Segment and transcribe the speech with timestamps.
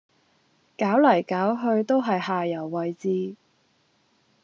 [0.79, 3.35] 搞嚟搞去都係下游位置